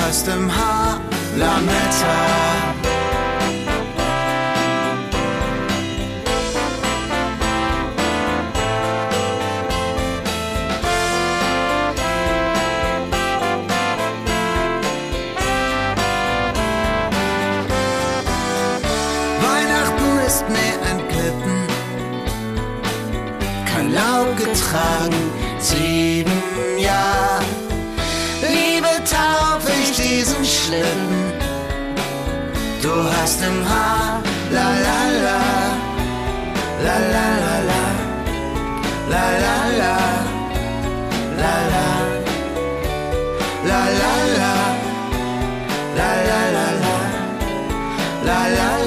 [0.03, 1.01] hast im Haar
[1.37, 2.17] Lametta.
[19.41, 21.67] Weihnachten ist mir entglitten,
[23.73, 25.22] kein Laub getragen,
[30.73, 31.33] Schlitten.
[32.81, 34.68] Du hast im Haar, la.
[36.85, 37.83] La la, la la.
[39.12, 39.95] La la, la.
[41.43, 41.89] La la,
[43.68, 44.55] la la, la.
[45.99, 46.97] La la, la la.
[48.27, 48.82] La la, la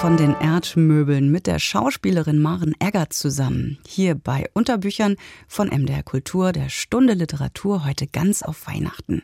[0.00, 3.76] von den Erdmöbeln mit der Schauspielerin Maren Eggert zusammen.
[3.86, 9.20] Hier bei Unterbüchern von MDR Kultur, der Stunde Literatur, heute ganz auf Weihnachten.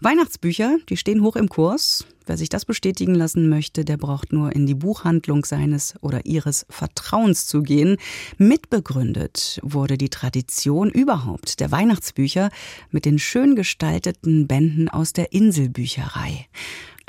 [0.00, 2.04] Weihnachtsbücher, die stehen hoch im Kurs.
[2.26, 6.66] Wer sich das bestätigen lassen möchte, der braucht nur in die Buchhandlung seines oder ihres
[6.68, 7.96] Vertrauens zu gehen.
[8.36, 12.50] Mitbegründet wurde die Tradition überhaupt der Weihnachtsbücher
[12.90, 16.48] mit den schön gestalteten Bänden aus der Inselbücherei.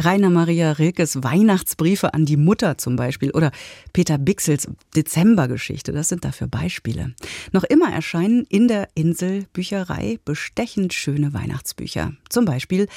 [0.01, 3.51] Rainer Maria Rilkes Weihnachtsbriefe an die Mutter zum Beispiel oder
[3.93, 7.13] Peter Bixels Dezembergeschichte, das sind dafür Beispiele.
[7.51, 12.13] Noch immer erscheinen in der Inselbücherei bestechend schöne Weihnachtsbücher.
[12.29, 12.87] Zum Beispiel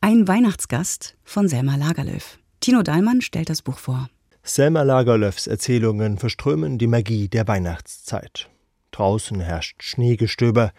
[0.00, 2.38] Ein Weihnachtsgast von Selma Lagerlöf.
[2.60, 4.08] Tino Dahlmann stellt das Buch vor.
[4.42, 8.50] Selma Lagerlöfs Erzählungen verströmen die Magie der Weihnachtszeit.
[8.90, 10.72] Draußen herrscht Schneegestöber,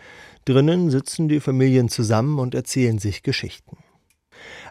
[0.45, 3.77] drinnen sitzen die Familien zusammen und erzählen sich Geschichten.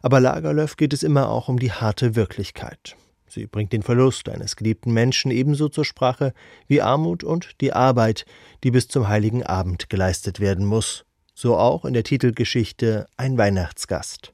[0.03, 2.97] Aber Lagerlöf geht es immer auch um die harte Wirklichkeit.
[3.27, 6.33] Sie bringt den Verlust eines geliebten Menschen ebenso zur Sprache
[6.69, 8.27] wie Armut und die Arbeit,
[8.63, 11.05] die bis zum heiligen Abend geleistet werden muss.
[11.35, 14.33] So auch in der Titelgeschichte Ein Weihnachtsgast.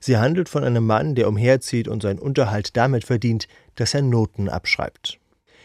[0.00, 4.48] Sie handelt von einem Mann, der umherzieht und seinen Unterhalt damit verdient, dass er Noten
[4.48, 5.18] abschreibt.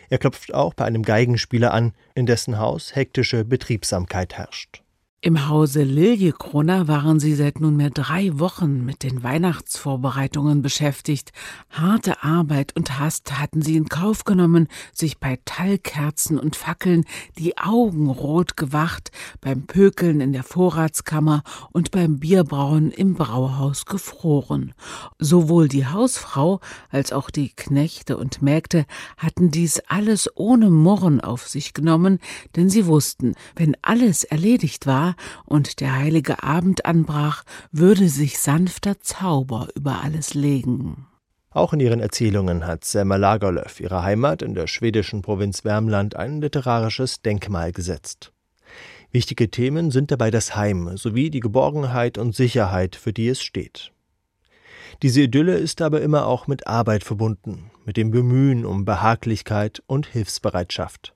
[0.10, 4.82] Er klopft auch bei einem Geigenspieler an, in dessen Haus hektische Betriebsamkeit herrscht.
[5.24, 11.32] Im Hause Liljekroner waren sie seit nunmehr drei Wochen mit den Weihnachtsvorbereitungen beschäftigt.
[11.70, 17.06] Harte Arbeit und Hast hatten sie in Kauf genommen, sich bei Tallkerzen und Fackeln
[17.38, 19.12] die Augen rot gewacht,
[19.42, 24.74] beim Pökeln in der Vorratskammer und beim Bierbrauen im Brauhaus gefroren.
[25.20, 31.48] Sowohl die Hausfrau als auch die Knechte und Mägde hatten dies alles ohne Murren auf
[31.48, 32.18] sich genommen,
[32.56, 35.11] denn sie wussten, wenn alles erledigt war,
[35.46, 41.08] und der heilige Abend anbrach, würde sich sanfter Zauber über alles legen.
[41.54, 46.40] Auch in ihren Erzählungen hat Selma Lagerlöf ihrer Heimat in der schwedischen Provinz Värmland ein
[46.40, 48.32] literarisches Denkmal gesetzt.
[49.12, 53.92] Wichtige Themen sind dabei das Heim sowie die Geborgenheit und Sicherheit, für die es steht.
[55.02, 60.08] Diese Idylle ist aber immer auch mit Arbeit verbunden, mit dem Bemühen um Behaglichkeit und
[60.08, 61.14] Hilfsbereitschaft.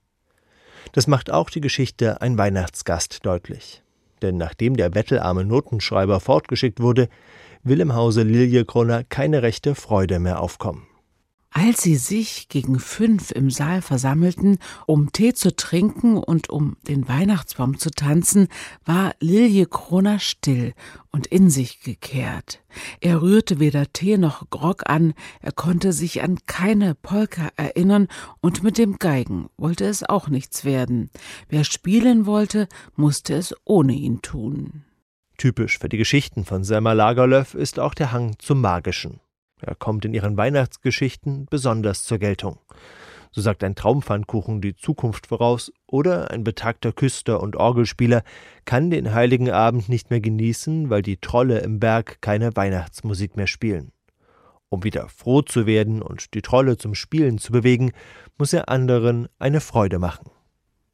[0.91, 3.84] Das macht auch die Geschichte Ein Weihnachtsgast deutlich
[4.21, 7.09] denn nachdem der bettelarme Notenschreiber fortgeschickt wurde,
[7.63, 10.87] will im Hause Liljekroner keine rechte Freude mehr aufkommen.
[11.57, 17.07] Als sie sich gegen fünf im Saal versammelten, um Tee zu trinken und um den
[17.07, 18.49] Weihnachtsbaum zu tanzen,
[18.83, 20.73] war Lilje Kroner still
[21.13, 22.61] und in sich gekehrt.
[22.99, 28.09] Er rührte weder Tee noch Grog an, er konnte sich an keine Polka erinnern
[28.41, 31.09] und mit dem Geigen wollte es auch nichts werden.
[31.47, 34.83] Wer spielen wollte, musste es ohne ihn tun.
[35.37, 39.21] Typisch für die Geschichten von Selma Lagerlöf ist auch der Hang zum Magischen.
[39.61, 42.59] Er kommt in ihren Weihnachtsgeschichten besonders zur Geltung.
[43.31, 48.23] So sagt ein Traumpfannkuchen die Zukunft voraus, oder ein betagter Küster und Orgelspieler
[48.63, 53.47] kann den heiligen Abend nicht mehr genießen, weil die Trolle im Berg keine Weihnachtsmusik mehr
[53.47, 53.91] spielen.
[54.69, 57.91] Um wieder froh zu werden und die Trolle zum Spielen zu bewegen,
[58.37, 60.31] muss er anderen eine Freude machen.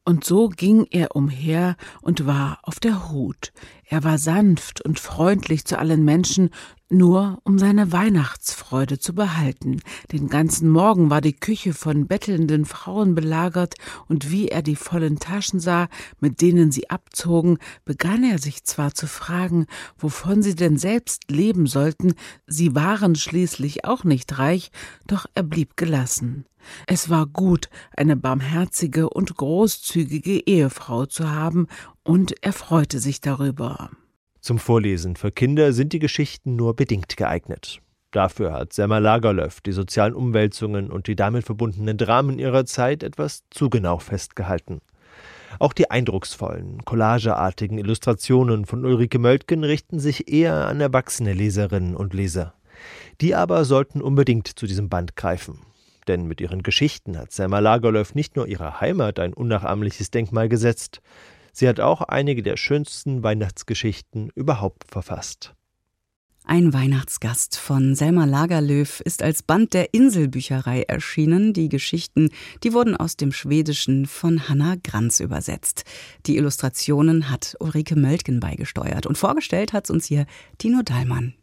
[0.04, 3.54] Und so ging er umher und war auf der Hut.
[3.92, 6.52] Er war sanft und freundlich zu allen Menschen,
[6.88, 9.82] nur um seine Weihnachtsfreude zu behalten.
[10.14, 13.76] Den ganzen Morgen war die Küche von bettelnden Frauen belagert,
[14.08, 15.90] und wie er die vollen Taschen sah,
[16.22, 19.66] mit denen sie abzogen, begann er sich zwar zu fragen,
[19.98, 22.14] wovon sie denn selbst leben sollten,
[22.48, 24.72] sie waren schließlich auch nicht reich,
[25.06, 26.46] doch er blieb gelassen.
[26.88, 31.68] Es war gut, eine barmherzige und großzügige Ehefrau zu haben,
[32.04, 33.90] und er freute sich darüber.
[34.40, 37.80] Zum Vorlesen für Kinder sind die Geschichten nur bedingt geeignet.
[38.12, 43.44] Dafür hat Selma Lagerlöf die sozialen Umwälzungen und die damit verbundenen Dramen ihrer Zeit etwas
[43.50, 44.82] zu genau festgehalten.
[45.60, 52.14] Auch die eindrucksvollen, collageartigen Illustrationen von Ulrike Möltgen richten sich eher an erwachsene Leserinnen und
[52.14, 52.54] Leser.
[53.22, 55.60] Die aber sollten unbedingt zu diesem Band greifen.
[56.08, 61.02] Denn mit ihren Geschichten hat Selma Lagerlöf nicht nur ihrer Heimat ein unnachahmliches Denkmal gesetzt,
[61.52, 65.54] Sie hat auch einige der schönsten Weihnachtsgeschichten überhaupt verfasst.
[66.44, 71.54] Ein Weihnachtsgast von Selma Lagerlöf ist als Band der Inselbücherei erschienen.
[71.54, 72.30] Die Geschichten,
[72.64, 75.86] die wurden aus dem Schwedischen von Hanna Granz übersetzt.
[76.26, 80.26] Die Illustrationen hat Ulrike Möltgen beigesteuert und vorgestellt hat's uns hier
[80.58, 81.36] Tino Dahlmann.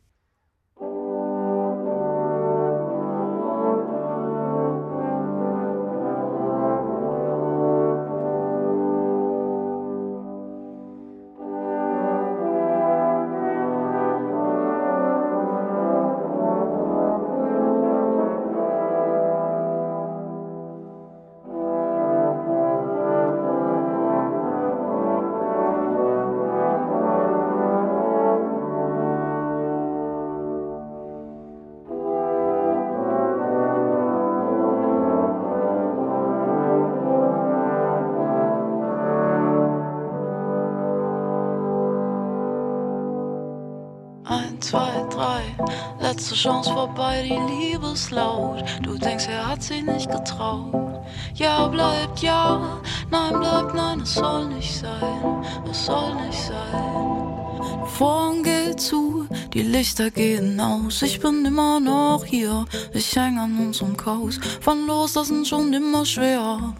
[46.38, 48.62] Chance vorbei, die Liebe ist laut.
[48.82, 51.02] Du denkst, er hat sie nicht getraut.
[51.34, 52.80] Ja, bleibt ja,
[53.10, 57.86] nein, bleibt nein, es soll nicht sein, es soll nicht sein.
[57.86, 61.02] Vorhang geht zu, die Lichter gehen aus.
[61.02, 64.38] Ich bin immer noch hier, ich häng an unserem Kaus.
[64.60, 66.72] Von loslassen schon immer schwer.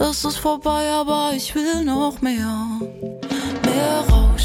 [0.00, 2.73] Es ist vorbei, aber ich will noch mehr.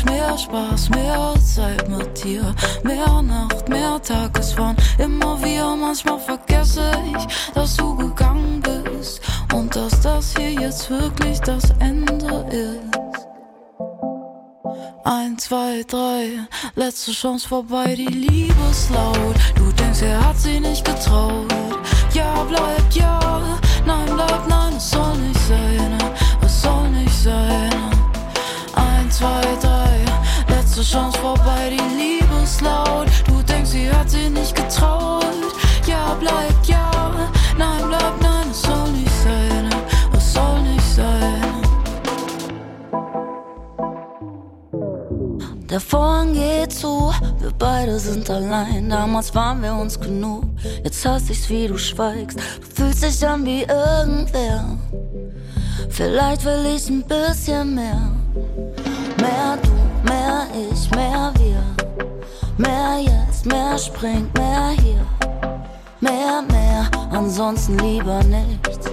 [0.05, 2.55] Mehr Rausch, mehr Spaß, mehr Zeit mit dir.
[2.83, 4.77] Mehr Nacht, mehr Tagesfahren.
[4.97, 9.21] Immer wieder, manchmal vergesse ich, dass du gegangen bist.
[9.53, 13.27] Und dass das hier jetzt wirklich das Ende ist.
[15.03, 16.39] Eins, zwei, drei,
[16.75, 19.35] letzte Chance vorbei, die Liebe ist laut.
[19.55, 21.47] Du denkst, er hat sie nicht getraut.
[22.13, 23.41] Ja, bleibt ja,
[23.85, 25.97] nein, bleibt nein, es soll nicht sein,
[26.41, 27.88] es soll nicht sein.
[29.09, 30.05] Eins, zwei, drei,
[30.55, 33.07] letzte Chance vorbei, die Liebe ist laut.
[33.25, 35.25] Du denkst, sie hat sie nicht getraut.
[35.87, 37.11] Ja, bleibt ja,
[37.57, 39.69] nein, bleibt nein, es soll nicht sein,
[40.15, 41.41] es soll nicht sein.
[45.71, 48.89] Der Vorhang geht zu, wir beide sind allein.
[48.89, 50.43] Damals waren wir uns genug,
[50.83, 52.37] jetzt hasse ich's, wie du schweigst.
[52.37, 54.77] Du fühlst dich an wie irgendwer.
[55.89, 57.73] Vielleicht will ich ein bisschen.
[57.73, 58.19] Mehr
[63.45, 65.05] Mehr jetzt, mehr springt, mehr hier.
[65.99, 68.89] Mehr, mehr, ansonsten lieber nichts.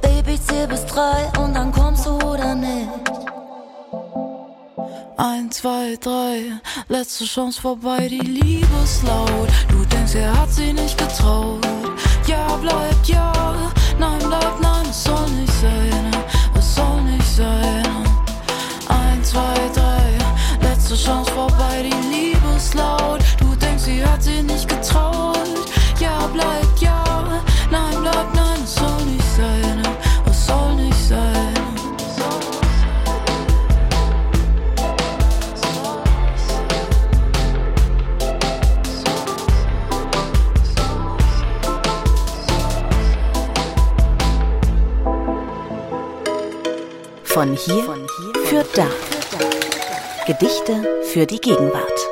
[0.00, 2.88] Baby, ich zähl bis drei und dann kommst du oder nicht.
[5.16, 6.52] Eins, zwei, drei,
[6.88, 9.48] letzte Chance vorbei, die Liebe ist laut.
[9.68, 11.66] Du denkst, er hat sie nicht getraut.
[12.26, 13.54] Ja, bleibt ja,
[13.98, 16.10] nein, bleibt nein, es soll nicht sein,
[16.56, 17.86] es soll nicht sein.
[18.88, 23.22] Eins, zwei, drei, letzte Chance vorbei, die Liebe ist laut.
[24.02, 25.38] Sie hat sie nicht getraut.
[26.00, 27.40] Ja, bleibt ja,
[27.70, 29.82] nein, bleibt nein, es soll nicht sein,
[30.28, 31.54] es soll nicht sein.
[47.22, 47.84] Von hier
[48.46, 48.88] für da.
[50.26, 52.11] Gedichte für die Gegenwart.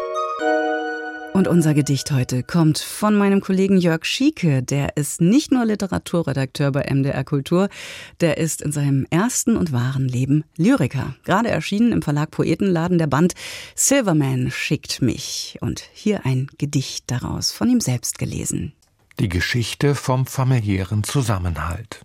[1.40, 4.62] Und unser Gedicht heute kommt von meinem Kollegen Jörg Schieke.
[4.62, 7.70] Der ist nicht nur Literaturredakteur bei MDR Kultur,
[8.20, 11.16] der ist in seinem ersten und wahren Leben Lyriker.
[11.24, 13.32] Gerade erschienen im Verlag Poetenladen der Band
[13.74, 15.56] Silverman schickt mich.
[15.62, 18.74] Und hier ein Gedicht daraus, von ihm selbst gelesen.
[19.18, 22.04] Die Geschichte vom familiären Zusammenhalt.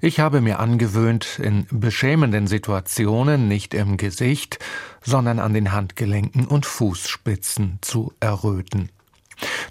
[0.00, 4.60] Ich habe mir angewöhnt, in beschämenden Situationen nicht im Gesicht,
[5.02, 8.90] sondern an den Handgelenken und Fußspitzen zu erröten.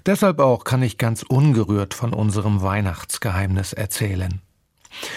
[0.04, 4.42] Deshalb auch kann ich ganz ungerührt von unserem Weihnachtsgeheimnis erzählen.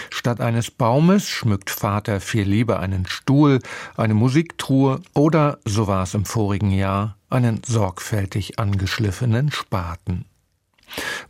[0.08, 3.58] Statt eines Baumes schmückt Vater viel lieber einen Stuhl,
[3.98, 10.24] eine Musiktruhe oder, so war es im vorigen Jahr, einen sorgfältig angeschliffenen Spaten.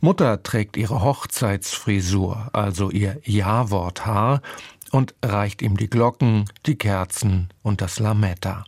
[0.01, 4.41] Mutter trägt ihre Hochzeitsfrisur, also ihr Ja-Wort-Haar,
[4.91, 8.65] und reicht ihm die Glocken, die Kerzen und das Lametta.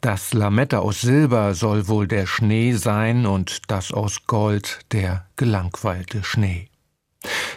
[0.00, 6.22] Das Lametta aus Silber soll wohl der Schnee sein und das aus Gold der gelangweilte
[6.22, 6.68] Schnee.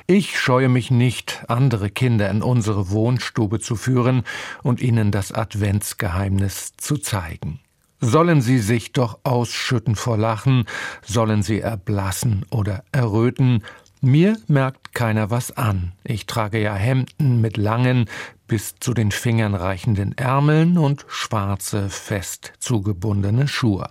[0.07, 4.23] Ich scheue mich nicht, andere Kinder in unsere Wohnstube zu führen
[4.63, 7.59] und ihnen das Adventsgeheimnis zu zeigen.
[8.01, 10.65] Sollen sie sich doch ausschütten vor Lachen,
[11.03, 13.63] sollen sie erblassen oder erröten,
[14.01, 15.91] mir merkt keiner was an.
[16.05, 18.05] Ich trage ja Hemden mit langen,
[18.47, 23.89] bis zu den Fingern reichenden Ärmeln und schwarze, fest zugebundene Schuhe.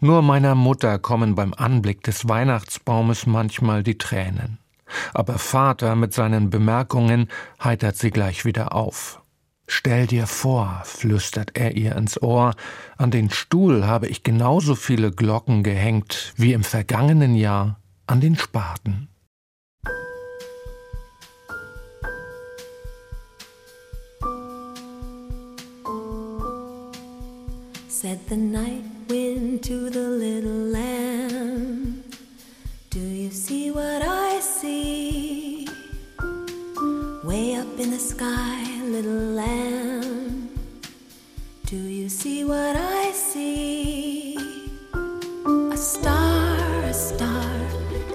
[0.00, 4.58] Nur meiner Mutter kommen beim Anblick des Weihnachtsbaumes manchmal die Tränen.
[5.14, 7.28] Aber Vater mit seinen Bemerkungen
[7.62, 9.22] heitert sie gleich wieder auf.
[9.72, 12.56] Stell dir vor, flüstert er ihr ins Ohr,
[12.98, 18.36] an den Stuhl habe ich genauso viele Glocken gehängt wie im vergangenen Jahr an den
[18.36, 19.08] Spaten.
[27.88, 32.02] Said the night wind to the little lamb,
[32.90, 35.49] Do you see what I see?
[37.30, 40.50] Way up in the sky, little lamb,
[41.64, 44.36] Do you see what I see?
[45.70, 47.54] A star, a star,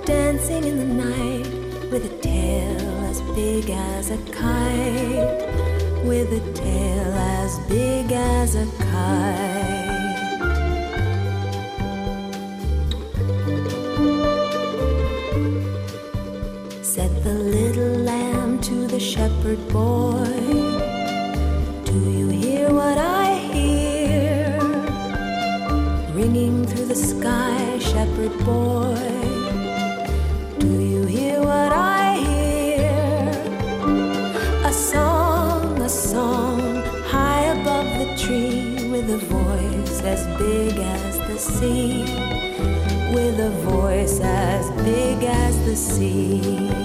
[0.04, 1.48] dancing in the night
[1.94, 8.68] with a tail as big as a kite, with a tail as big as a
[8.84, 9.55] kite.
[28.30, 28.96] Boy.
[30.60, 33.32] Do you hear what I hear?
[34.66, 36.60] A song, a song,
[37.04, 42.04] high above the tree, with a voice as big as the sea,
[43.14, 46.85] with a voice as big as the sea.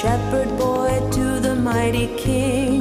[0.00, 2.79] Shepherd boy to the mighty king.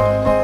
[0.00, 0.39] Said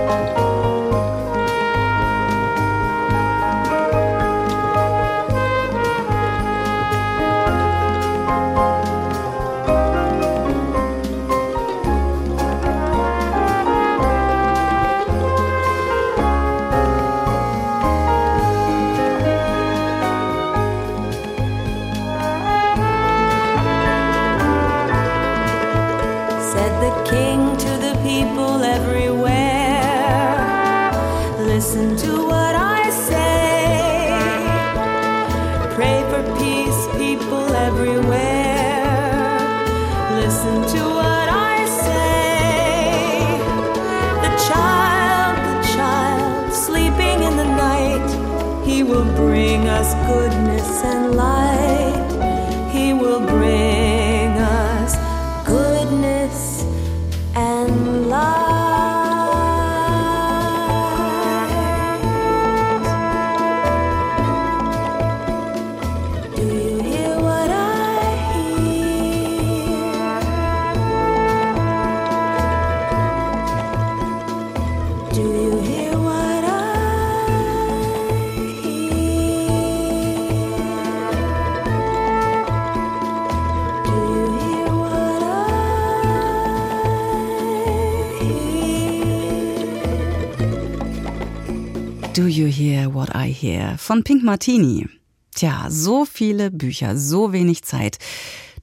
[93.86, 94.88] von Pink Martini.
[95.36, 97.98] Tja, so viele Bücher, so wenig Zeit.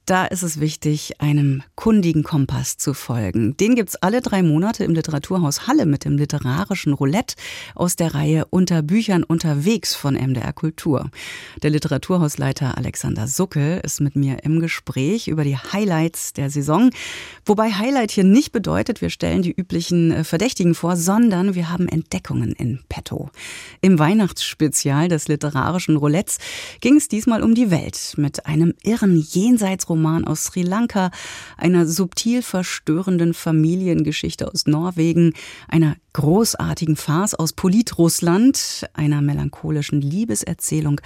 [0.04, 3.58] Da ist es wichtig, einem kundigen Kompass zu folgen.
[3.58, 7.34] Den gibt's alle drei Monate im Literaturhaus Halle mit dem literarischen Roulette
[7.74, 11.10] aus der Reihe Unter Büchern unterwegs von MDR Kultur.
[11.62, 16.88] Der Literaturhausleiter Alexander Suckel ist mit mir im Gespräch über die Highlights der Saison.
[17.44, 21.86] Wobei Highlight hier nicht bedeutet, wir stellen die üblichen äh, Verdächtigen vor, sondern wir haben
[21.86, 23.28] Entdeckungen in petto.
[23.82, 26.38] Im Weihnachtsspezial des literarischen Roulettes
[26.80, 31.10] ging es diesmal um die Welt mit einem irren Jenseitsroman aus Sri Lanka,
[31.74, 35.34] einer subtil verstörenden Familiengeschichte aus Norwegen,
[35.68, 41.00] einer großartigen Farce aus Politrussland, einer melancholischen Liebeserzählung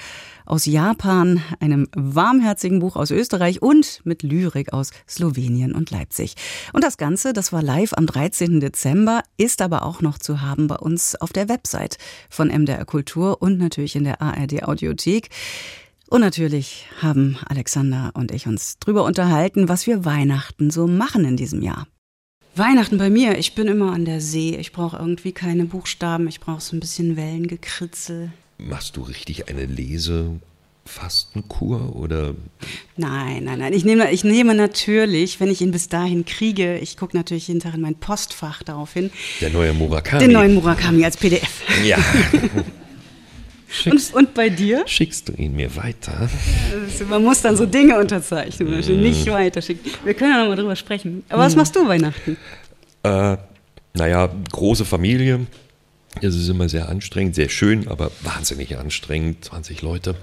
[0.44, 6.34] aus Japan, einem warmherzigen Buch aus Österreich und mit Lyrik aus Slowenien und Leipzig.
[6.74, 8.60] Und das Ganze, das war live am 13.
[8.60, 11.96] Dezember, ist aber auch noch zu haben bei uns auf der Website
[12.28, 15.30] von MDR Kultur und natürlich in der ARD Audiothek.
[16.08, 21.36] Und natürlich haben Alexander und ich uns drüber unterhalten, was wir Weihnachten so machen in
[21.36, 21.86] diesem Jahr.
[22.54, 24.56] Weihnachten bei mir, ich bin immer an der See.
[24.56, 28.32] Ich brauche irgendwie keine Buchstaben, ich brauche so ein bisschen Wellengekritzel.
[28.56, 32.34] Machst du richtig eine Lesefastenkur oder?
[32.96, 33.74] Nein, nein, nein.
[33.74, 37.60] Ich nehme, ich nehme natürlich, wenn ich ihn bis dahin kriege, ich gucke natürlich jeden
[37.60, 39.10] Tag in mein Postfach darauf hin.
[39.42, 40.24] Der neue Murakami.
[40.24, 41.64] Den neuen Murakami als PDF.
[41.84, 41.98] Ja.
[43.84, 44.82] Und, und bei dir?
[44.86, 46.28] Schickst du ihn mir weiter?
[46.72, 49.02] Also man muss dann so Dinge unterzeichnen, mm.
[49.02, 49.90] nicht weiterschicken.
[50.04, 51.22] Wir können ja noch mal drüber sprechen.
[51.28, 52.36] Aber was machst du Weihnachten?
[53.02, 53.36] Äh,
[53.94, 55.46] naja, große Familie.
[56.20, 59.44] Es ist immer sehr anstrengend, sehr schön, aber wahnsinnig anstrengend.
[59.44, 60.14] 20 Leute.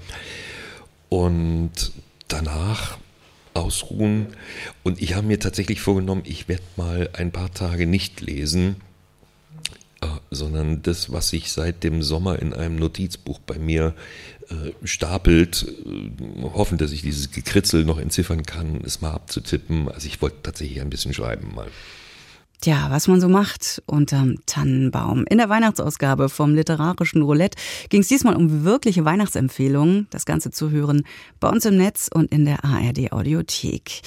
[1.08, 1.92] Und
[2.28, 2.98] danach
[3.54, 4.26] ausruhen.
[4.82, 8.76] Und ich habe mir tatsächlich vorgenommen, ich werde mal ein paar Tage nicht lesen.
[10.30, 13.94] Sondern das, was sich seit dem Sommer in einem Notizbuch bei mir
[14.48, 19.88] äh, stapelt, äh, hoffen, dass ich dieses Gekritzel noch entziffern kann, es mal abzutippen.
[19.88, 21.68] Also ich wollte tatsächlich ein bisschen schreiben mal.
[22.60, 25.24] Tja, was man so macht unterm Tannenbaum.
[25.28, 27.58] In der Weihnachtsausgabe vom literarischen Roulette
[27.90, 30.06] ging es diesmal um wirkliche Weihnachtsempfehlungen.
[30.10, 31.04] Das Ganze zu hören
[31.38, 34.00] bei uns im Netz und in der ARD Audiothek.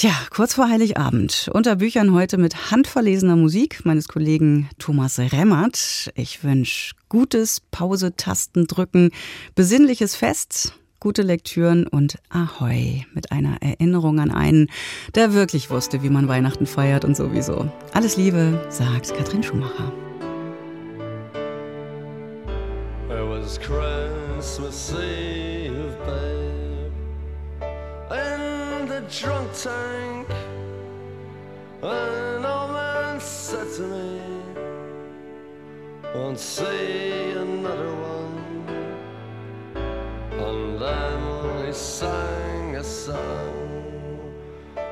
[0.00, 1.50] Tja, kurz vor Heiligabend.
[1.52, 6.10] Unter Büchern heute mit handverlesener Musik meines Kollegen Thomas Remmert.
[6.14, 9.10] Ich wünsche gutes Pause-Tasten drücken,
[9.54, 14.70] besinnliches Fest, gute Lektüren und Ahoi mit einer Erinnerung an einen,
[15.14, 17.70] der wirklich wusste, wie man Weihnachten feiert und sowieso.
[17.92, 19.92] Alles Liebe, sagt Katrin Schumacher.
[23.10, 25.29] It was Christmas Eve,
[29.10, 30.28] drunk tank.
[31.82, 34.20] An old man said to me,
[36.14, 38.64] Won't see another one.
[40.38, 44.32] And then he sang a song,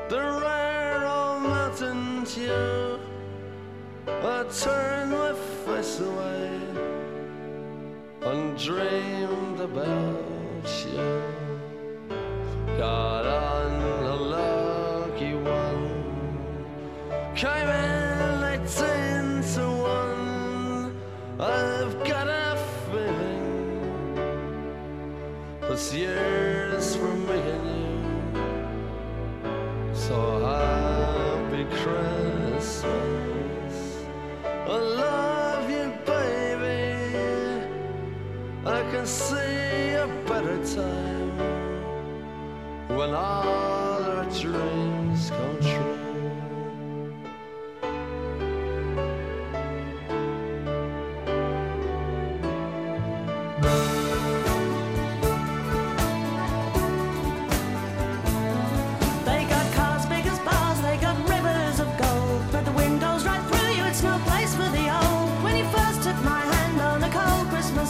[0.08, 3.00] the rare old mountain tune.
[4.08, 5.32] I turned my
[5.64, 6.60] face away
[8.22, 11.22] and dreamed about you.
[12.76, 13.77] Got on
[17.38, 20.92] came in eighteen to one.
[21.38, 22.56] I've got a
[22.90, 24.18] feeling
[25.94, 28.00] year's for me and you.
[29.94, 30.16] So
[30.50, 33.76] happy Christmas.
[34.44, 36.90] I love you, baby.
[38.66, 41.38] I can see a better time
[42.96, 43.57] when all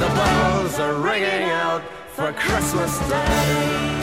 [0.00, 1.82] the bells are ringing out
[2.14, 3.99] for Christmas Day.